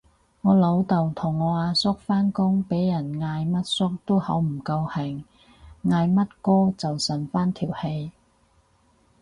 [0.41, 5.23] 我老豆同我阿叔返工俾人嗌乜叔都好唔高興，
[5.85, 8.11] 嗌乜哥就順返條氣